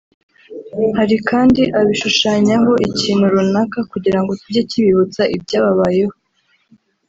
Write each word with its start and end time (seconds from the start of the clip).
Hari 0.97 1.15
kandi 1.29 1.61
abishushanyaho 1.79 2.71
ikintu 2.87 3.25
runaka 3.33 3.79
kugira 3.91 4.19
ngo 4.21 4.31
kijye 4.41 4.61
kibibutsa 4.69 5.21
ibyababayeho 5.35 6.15